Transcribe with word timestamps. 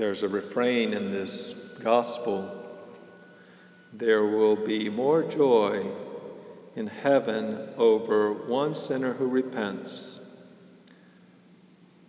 There's 0.00 0.22
a 0.22 0.28
refrain 0.28 0.94
in 0.94 1.10
this 1.10 1.52
gospel 1.84 2.50
there 3.92 4.24
will 4.24 4.56
be 4.56 4.88
more 4.88 5.22
joy 5.22 5.84
in 6.74 6.86
heaven 6.86 7.68
over 7.76 8.32
one 8.32 8.74
sinner 8.74 9.12
who 9.12 9.26
repents. 9.26 10.18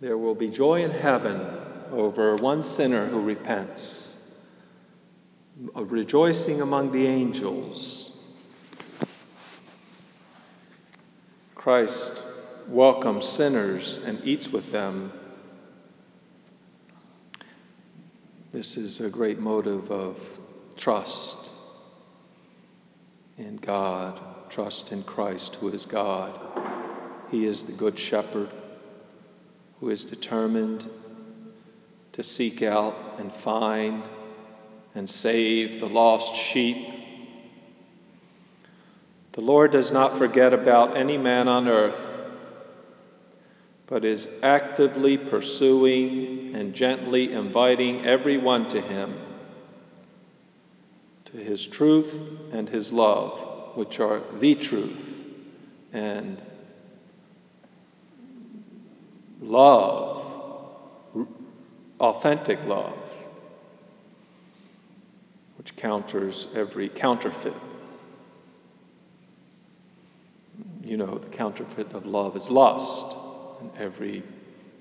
There 0.00 0.16
will 0.16 0.34
be 0.34 0.48
joy 0.48 0.84
in 0.84 0.90
heaven 0.90 1.46
over 1.90 2.34
one 2.36 2.62
sinner 2.62 3.04
who 3.04 3.20
repents. 3.20 4.16
A 5.74 5.84
rejoicing 5.84 6.62
among 6.62 6.92
the 6.92 7.06
angels. 7.06 8.24
Christ 11.54 12.24
welcomes 12.68 13.28
sinners 13.28 13.98
and 13.98 14.18
eats 14.24 14.48
with 14.48 14.72
them. 14.72 15.12
This 18.62 18.76
is 18.76 19.00
a 19.00 19.10
great 19.10 19.40
motive 19.40 19.90
of 19.90 20.16
trust 20.76 21.50
in 23.36 23.56
God, 23.56 24.20
trust 24.50 24.92
in 24.92 25.02
Christ, 25.02 25.56
who 25.56 25.70
is 25.70 25.84
God. 25.84 26.38
He 27.32 27.44
is 27.44 27.64
the 27.64 27.72
Good 27.72 27.98
Shepherd 27.98 28.50
who 29.80 29.90
is 29.90 30.04
determined 30.04 30.88
to 32.12 32.22
seek 32.22 32.62
out 32.62 32.94
and 33.18 33.32
find 33.32 34.08
and 34.94 35.10
save 35.10 35.80
the 35.80 35.88
lost 35.88 36.36
sheep. 36.36 36.86
The 39.32 39.40
Lord 39.40 39.72
does 39.72 39.90
not 39.90 40.16
forget 40.16 40.52
about 40.52 40.96
any 40.96 41.18
man 41.18 41.48
on 41.48 41.66
earth, 41.66 42.11
but 43.92 44.06
is 44.06 44.26
actively 44.42 45.18
pursuing 45.18 46.54
and 46.54 46.72
gently 46.72 47.30
inviting 47.30 48.06
everyone 48.06 48.66
to 48.66 48.80
Him 48.80 49.14
to 51.32 51.38
his 51.38 51.66
truth 51.66 52.30
and 52.52 52.68
his 52.68 52.92
love, 52.92 53.38
which 53.74 54.00
are 54.00 54.22
the 54.38 54.54
truth 54.54 55.26
and 55.92 56.40
love, 59.40 60.26
authentic 62.00 62.64
love, 62.66 62.98
which 65.56 65.74
counters 65.76 66.48
every 66.54 66.88
counterfeit. 66.88 67.54
You 70.82 70.96
know, 70.96 71.18
the 71.18 71.28
counterfeit 71.28 71.92
of 71.92 72.04
love 72.04 72.36
is 72.36 72.50
lust, 72.50 73.16
every 73.78 74.22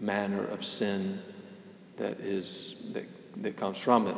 manner 0.00 0.44
of 0.46 0.64
sin 0.64 1.20
that 1.96 2.20
is 2.20 2.76
that, 2.92 3.04
that 3.42 3.56
comes 3.56 3.78
from 3.78 4.06
it. 4.06 4.16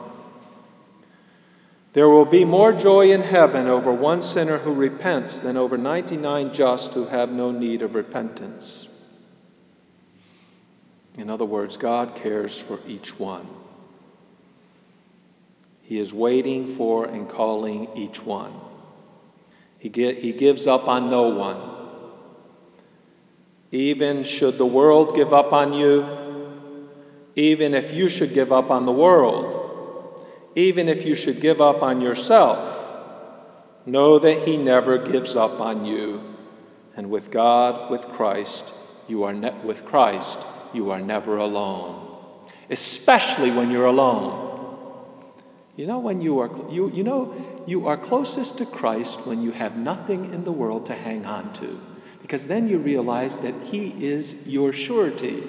There 1.93 2.09
will 2.09 2.25
be 2.25 2.45
more 2.45 2.73
joy 2.73 3.11
in 3.11 3.21
heaven 3.21 3.67
over 3.67 3.93
one 3.93 4.23
sinner 4.23 4.59
who 4.59 4.73
repents 4.73 5.41
than 5.41 5.57
over 5.57 5.77
99 5.77 6.53
just 6.53 6.95
who 6.95 7.05
have 7.07 7.33
no 7.33 7.51
need 7.51 7.83
of 7.83 7.95
repentance. 7.95 8.89
In 11.19 11.29
other 11.29 11.45
words, 11.45 11.77
God 11.77 12.15
cares 12.15 12.59
for 12.59 12.79
each 12.87 13.19
one. 13.19 13.47
He 15.83 15.99
is 15.99 16.13
waiting 16.13 16.77
for 16.77 17.07
and 17.07 17.29
calling 17.29 17.89
each 17.97 18.23
one. 18.23 18.53
He, 19.81 19.89
get, 19.89 20.19
he 20.19 20.33
gives 20.33 20.69
up 20.69 20.87
on 20.87 21.11
no 21.11 21.31
one. 21.31 21.70
Even 23.73 24.25
should 24.25 24.59
the 24.59 24.67
world 24.67 25.15
give 25.15 25.33
up 25.33 25.53
on 25.53 25.73
you, 25.73 26.05
even 27.37 27.75
if 27.75 27.93
you 27.93 28.09
should 28.09 28.35
give 28.35 28.53
up 28.53 28.71
on 28.71 28.85
the 28.85 28.93
world, 28.93 30.27
even 30.57 30.89
if 30.89 31.05
you 31.05 31.15
should 31.15 31.41
give 31.41 31.61
up 31.61 31.83
on 31.83 32.01
yourself, 32.01 32.77
know 33.87 34.19
that 34.19 34.39
He 34.47 34.57
never 34.57 34.99
gives 34.99 35.37
up 35.37 35.61
on 35.61 35.85
you. 35.85 36.21
And 36.97 37.11
with 37.11 37.31
God, 37.31 37.91
with 37.91 38.03
Christ, 38.03 38.73
you 39.09 39.25
are 39.25 39.33
ne- 39.33 39.55
with 39.65 39.85
Christ, 39.87 40.39
you 40.73 40.91
are 40.91 41.01
never 41.01 41.37
alone. 41.37 42.07
Especially 42.69 43.51
when 43.51 43.71
you're 43.71 43.87
alone. 43.87 44.49
You 45.77 45.87
know 45.87 46.01
when 46.01 46.21
you 46.21 46.41
are 46.41 46.51
you, 46.71 46.91
you 46.91 47.05
know 47.05 47.35
you 47.67 47.87
are 47.87 47.97
closest 47.97 48.59
to 48.59 48.67
Christ 48.67 49.27
when 49.27 49.43
you 49.43 49.53
have 49.53 49.77
nothing 49.77 50.35
in 50.35 50.45
the 50.45 50.53
world 50.53 50.87
to 50.87 50.95
hang 50.95 51.25
on 51.25 51.53
to. 51.55 51.81
Because 52.23 52.47
then 52.47 52.69
you 52.69 52.79
realize 52.79 53.39
that 53.39 53.55
He 53.63 53.89
is 53.89 54.35
your 54.47 54.73
surety, 54.73 55.43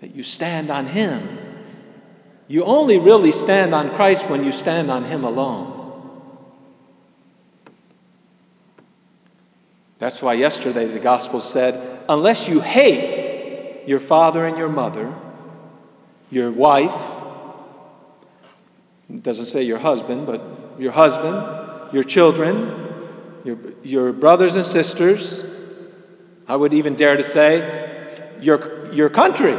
that 0.00 0.14
you 0.14 0.22
stand 0.22 0.70
on 0.70 0.86
Him 0.86 1.38
you 2.48 2.64
only 2.64 2.98
really 2.98 3.30
stand 3.30 3.74
on 3.74 3.90
Christ 3.90 4.28
when 4.30 4.42
you 4.42 4.52
stand 4.52 4.90
on 4.90 5.04
Him 5.04 5.24
alone. 5.24 5.74
That's 9.98 10.22
why 10.22 10.34
yesterday 10.34 10.86
the 10.86 10.98
gospel 10.98 11.40
said, 11.40 12.04
unless 12.08 12.48
you 12.48 12.60
hate 12.60 13.86
your 13.86 14.00
father 14.00 14.46
and 14.46 14.56
your 14.56 14.68
mother, 14.68 15.14
your 16.30 16.50
wife, 16.50 17.22
it 19.10 19.22
doesn't 19.22 19.46
say 19.46 19.64
your 19.64 19.78
husband, 19.78 20.26
but 20.26 20.42
your 20.78 20.92
husband, 20.92 21.92
your 21.92 22.04
children, 22.04 23.02
your, 23.44 23.58
your 23.82 24.12
brothers 24.12 24.56
and 24.56 24.64
sisters, 24.64 25.42
I 26.48 26.56
would 26.56 26.74
even 26.74 26.94
dare 26.94 27.16
to 27.16 27.22
say 27.22 28.38
your, 28.40 28.92
your 28.92 29.10
country, 29.10 29.56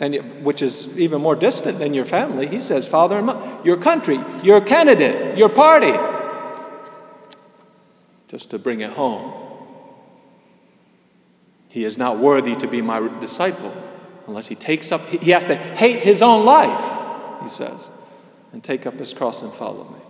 and 0.00 0.44
which 0.44 0.60
is 0.60 0.86
even 0.98 1.22
more 1.22 1.36
distant 1.36 1.78
than 1.78 1.94
your 1.94 2.04
family. 2.04 2.48
He 2.48 2.60
says, 2.60 2.86
Father 2.86 3.16
and 3.16 3.26
Mother, 3.26 3.58
your 3.64 3.76
country, 3.76 4.18
your 4.42 4.60
candidate, 4.60 5.38
your 5.38 5.48
party. 5.48 5.92
Just 8.26 8.50
to 8.50 8.58
bring 8.58 8.80
it 8.80 8.90
home. 8.90 9.32
He 11.68 11.84
is 11.84 11.96
not 11.96 12.18
worthy 12.18 12.56
to 12.56 12.66
be 12.66 12.82
my 12.82 13.00
disciple 13.20 13.72
unless 14.28 14.46
he 14.46 14.54
takes 14.54 14.92
up, 14.92 15.06
he 15.08 15.30
has 15.32 15.46
to 15.46 15.54
hate 15.54 16.00
his 16.00 16.22
own 16.22 16.44
life, 16.44 17.42
he 17.42 17.48
says, 17.48 17.88
and 18.52 18.62
take 18.62 18.86
up 18.86 18.94
his 18.94 19.14
cross 19.14 19.42
and 19.42 19.52
follow 19.52 19.84
me. 19.84 20.00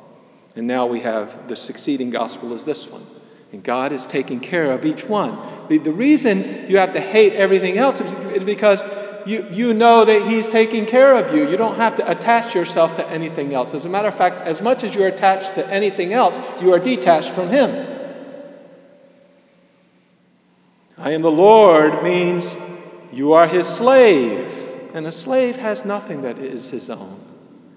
And 0.56 0.66
now 0.66 0.86
we 0.86 1.00
have 1.00 1.48
the 1.48 1.56
succeeding 1.56 2.10
gospel 2.10 2.52
is 2.52 2.64
this 2.64 2.88
one. 2.88 3.06
And 3.52 3.62
God 3.62 3.92
is 3.92 4.06
taking 4.06 4.40
care 4.40 4.72
of 4.72 4.84
each 4.84 5.04
one. 5.04 5.38
The, 5.68 5.78
the 5.78 5.92
reason 5.92 6.68
you 6.68 6.76
have 6.78 6.92
to 6.92 7.00
hate 7.00 7.32
everything 7.32 7.78
else 7.78 8.00
is 8.00 8.44
because 8.44 8.82
you, 9.26 9.46
you 9.50 9.74
know 9.74 10.04
that 10.04 10.26
He's 10.26 10.48
taking 10.48 10.86
care 10.86 11.14
of 11.14 11.34
you. 11.34 11.48
You 11.48 11.56
don't 11.56 11.76
have 11.76 11.96
to 11.96 12.10
attach 12.10 12.54
yourself 12.54 12.96
to 12.96 13.08
anything 13.08 13.54
else. 13.54 13.74
As 13.74 13.84
a 13.84 13.88
matter 13.88 14.08
of 14.08 14.16
fact, 14.16 14.46
as 14.46 14.60
much 14.60 14.84
as 14.84 14.94
you're 14.94 15.08
attached 15.08 15.54
to 15.54 15.66
anything 15.66 16.12
else, 16.12 16.38
you 16.62 16.72
are 16.74 16.78
detached 16.78 17.30
from 17.30 17.48
Him. 17.48 17.96
I 20.98 21.12
am 21.12 21.22
the 21.22 21.30
Lord 21.30 22.02
means 22.02 22.56
you 23.12 23.32
are 23.32 23.46
His 23.46 23.66
slave. 23.66 24.58
And 24.94 25.06
a 25.06 25.12
slave 25.12 25.56
has 25.56 25.84
nothing 25.84 26.22
that 26.22 26.38
is 26.38 26.70
his 26.70 26.90
own. 26.90 27.20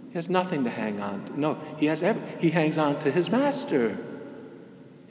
He 0.10 0.16
has 0.16 0.30
nothing 0.30 0.64
to 0.64 0.70
hang 0.70 1.02
on 1.02 1.26
to. 1.26 1.40
No, 1.40 1.60
he 1.78 1.86
has 1.88 2.04
every, 2.04 2.22
he 2.40 2.50
hangs 2.50 2.78
on 2.78 3.00
to 3.00 3.12
his 3.12 3.30
master. 3.30 3.98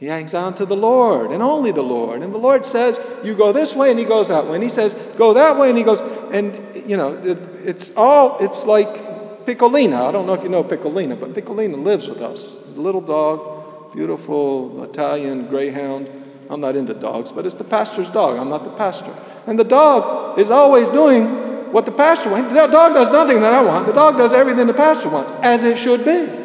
He 0.01 0.07
hangs 0.07 0.33
on 0.33 0.55
to 0.55 0.65
the 0.65 0.77
Lord 0.77 1.31
and 1.31 1.43
only 1.43 1.73
the 1.73 1.83
Lord. 1.83 2.23
And 2.23 2.33
the 2.35 2.39
Lord 2.39 2.65
says, 2.65 2.99
You 3.23 3.35
go 3.35 3.53
this 3.53 3.77
way, 3.77 3.91
and 3.91 3.99
he 3.99 4.07
goes 4.07 4.29
that 4.29 4.47
way. 4.47 4.55
And 4.55 4.63
he 4.63 4.71
says, 4.71 4.95
Go 5.19 5.35
that 5.35 5.59
way, 5.59 5.69
and 5.69 5.77
he 5.77 5.85
goes. 5.85 6.01
And, 6.33 6.59
you 6.89 6.97
know, 6.97 7.13
it's 7.13 7.95
all, 7.97 8.39
it's 8.39 8.65
like 8.65 8.89
Piccolina. 9.45 10.01
I 10.01 10.11
don't 10.11 10.27
know 10.27 10.33
if 10.33 10.43
you 10.43 10.49
know 10.49 10.65
Piccolina, 10.65 11.21
but 11.21 11.35
Piccolina 11.35 11.83
lives 11.85 12.09
with 12.09 12.23
us. 12.23 12.57
Little 12.69 13.03
dog, 13.03 13.93
beautiful 13.93 14.83
Italian 14.85 15.49
greyhound. 15.49 16.09
I'm 16.49 16.63
not 16.63 16.77
into 16.77 16.95
dogs, 16.95 17.31
but 17.31 17.45
it's 17.45 17.57
the 17.57 17.65
pastor's 17.65 18.09
dog. 18.09 18.39
I'm 18.39 18.49
not 18.49 18.65
the 18.65 18.71
pastor. 18.71 19.15
And 19.47 19.59
the 19.59 19.65
dog 19.65 20.39
is 20.39 20.51
always 20.51 20.89
doing 20.89 21.73
what 21.73 21.85
the 21.85 21.93
pastor 21.93 22.31
wants. 22.31 22.55
The 22.55 22.67
dog 22.69 22.95
does 22.95 23.11
nothing 23.11 23.43
that 23.43 23.53
I 23.53 23.61
want. 23.63 23.87
The 23.87 23.93
dog 23.93 24.17
does 24.17 24.33
everything 24.33 24.67
the 24.67 24.73
pastor 24.73 25.11
wants, 25.11 25.31
as 25.43 25.63
it 25.63 25.79
should 25.79 26.07
be. 26.07 26.40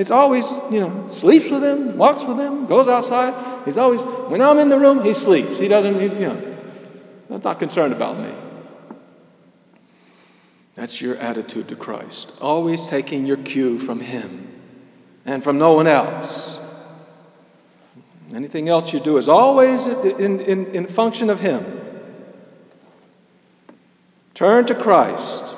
It's 0.00 0.10
always, 0.10 0.50
you 0.70 0.80
know, 0.80 1.08
sleeps 1.08 1.50
with 1.50 1.62
him, 1.62 1.98
walks 1.98 2.24
with 2.24 2.38
him, 2.38 2.64
goes 2.64 2.88
outside. 2.88 3.66
He's 3.66 3.76
always, 3.76 4.00
when 4.00 4.40
I'm 4.40 4.58
in 4.58 4.70
the 4.70 4.78
room, 4.78 5.04
he 5.04 5.12
sleeps. 5.12 5.58
He 5.58 5.68
doesn't, 5.68 6.00
you 6.00 6.20
know, 6.20 6.56
I'm 7.28 7.42
not 7.42 7.58
concerned 7.58 7.92
about 7.92 8.18
me. 8.18 8.32
That's 10.74 11.02
your 11.02 11.16
attitude 11.16 11.68
to 11.68 11.76
Christ. 11.76 12.32
Always 12.40 12.86
taking 12.86 13.26
your 13.26 13.36
cue 13.36 13.78
from 13.78 14.00
Him 14.00 14.48
and 15.26 15.44
from 15.44 15.58
no 15.58 15.74
one 15.74 15.86
else. 15.86 16.58
Anything 18.34 18.70
else 18.70 18.94
you 18.94 19.00
do 19.00 19.18
is 19.18 19.28
always 19.28 19.84
in, 19.86 20.40
in, 20.40 20.66
in 20.74 20.86
function 20.86 21.28
of 21.28 21.40
Him. 21.40 21.62
Turn 24.32 24.64
to 24.64 24.74
Christ. 24.74 25.49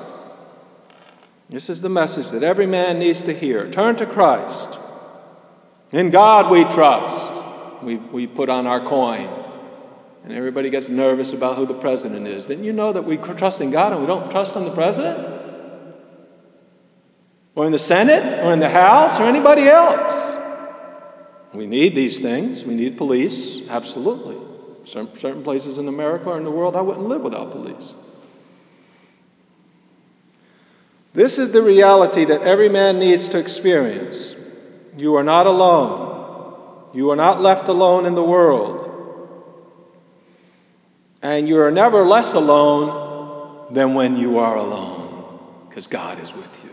This 1.53 1.69
is 1.69 1.81
the 1.81 1.89
message 1.89 2.31
that 2.31 2.41
every 2.41 2.65
man 2.65 2.97
needs 2.97 3.21
to 3.21 3.31
hear. 3.31 3.69
Turn 3.69 3.95
to 3.97 4.07
Christ. 4.07 4.75
In 5.91 6.09
God 6.09 6.49
we 6.49 6.63
trust. 6.63 7.31
We, 7.83 7.97
we 7.97 8.25
put 8.25 8.49
on 8.49 8.65
our 8.65 8.83
coin. 8.83 9.29
And 10.23 10.33
everybody 10.33 10.71
gets 10.71 10.89
nervous 10.89 11.31
about 11.31 11.57
who 11.57 11.67
the 11.67 11.75
president 11.75 12.27
is. 12.27 12.47
Didn't 12.47 12.63
you 12.63 12.73
know 12.73 12.91
that 12.93 13.03
we 13.03 13.17
trust 13.17 13.61
in 13.61 13.69
God 13.69 13.91
and 13.91 14.01
we 14.01 14.07
don't 14.07 14.31
trust 14.31 14.55
in 14.55 14.63
the 14.63 14.71
president? 14.71 15.41
Or 17.53 17.67
in 17.67 17.71
the 17.71 17.77
Senate? 17.77 18.43
Or 18.43 18.51
in 18.51 18.59
the 18.59 18.69
House? 18.69 19.19
Or 19.19 19.25
anybody 19.25 19.67
else? 19.67 20.35
We 21.53 21.67
need 21.67 21.93
these 21.93 22.17
things. 22.17 22.63
We 22.63 22.73
need 22.73 22.97
police, 22.97 23.69
absolutely. 23.69 24.37
Certain 24.85 25.43
places 25.43 25.77
in 25.77 25.87
America 25.87 26.29
or 26.29 26.37
in 26.37 26.45
the 26.45 26.51
world, 26.51 26.75
I 26.75 26.81
wouldn't 26.81 27.07
live 27.07 27.21
without 27.21 27.51
police. 27.51 27.93
This 31.13 31.37
is 31.37 31.51
the 31.51 31.61
reality 31.61 32.25
that 32.25 32.41
every 32.41 32.69
man 32.69 32.97
needs 32.97 33.29
to 33.29 33.39
experience. 33.39 34.35
You 34.97 35.15
are 35.15 35.23
not 35.23 35.45
alone. 35.45 36.89
You 36.93 37.11
are 37.11 37.15
not 37.15 37.39
left 37.39 37.67
alone 37.67 38.07
in 38.07 38.15
the 38.15 38.23
world. 38.23 38.89
And 41.21 41.47
you 41.47 41.59
are 41.61 41.71
never 41.71 42.03
less 42.03 42.33
alone 42.33 43.71
than 43.71 43.93
when 43.93 44.17
you 44.17 44.39
are 44.39 44.57
alone, 44.57 45.39
because 45.69 45.87
God 45.87 46.19
is 46.19 46.33
with 46.33 46.63
you. 46.63 46.69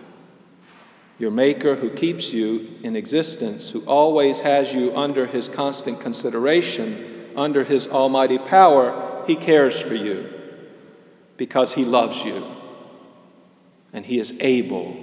Your 1.19 1.31
Maker 1.31 1.76
who 1.76 1.90
keeps 1.90 2.32
you 2.32 2.78
in 2.82 2.96
existence, 2.96 3.70
who 3.70 3.81
always 3.82 4.40
has 4.40 4.72
you 4.72 4.96
under 4.96 5.26
his 5.26 5.50
constant 5.50 6.00
consideration, 6.00 7.31
under 7.36 7.62
his 7.62 7.88
almighty 7.88 8.38
power, 8.38 9.22
he 9.26 9.36
cares 9.36 9.81
for 9.81 9.94
you 9.94 10.28
because 11.36 11.75
he 11.75 11.84
loves 11.84 12.25
you 12.25 12.43
and 13.92 14.04
He 14.04 14.19
is 14.19 14.34
able 14.40 14.96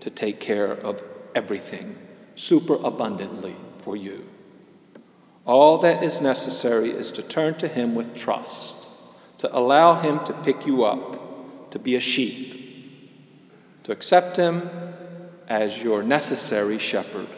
to 0.00 0.10
take 0.10 0.40
care 0.40 0.72
of 0.72 1.02
everything 1.34 1.96
super 2.36 2.74
abundantly 2.74 3.56
for 3.82 3.96
you. 3.96 4.24
All 5.46 5.78
that 5.78 6.02
is 6.02 6.20
necessary 6.20 6.90
is 6.90 7.12
to 7.12 7.22
turn 7.22 7.54
to 7.56 7.68
Him 7.68 7.94
with 7.94 8.14
trust, 8.16 8.76
to 9.38 9.56
allow 9.56 10.00
Him 10.00 10.24
to 10.24 10.32
pick 10.32 10.66
you 10.66 10.84
up, 10.84 11.70
to 11.72 11.78
be 11.78 11.96
a 11.96 12.00
sheep, 12.00 12.60
to 13.84 13.92
accept 13.92 14.36
Him 14.36 14.70
as 15.48 15.76
your 15.76 16.02
necessary 16.02 16.78
shepherd. 16.78 17.28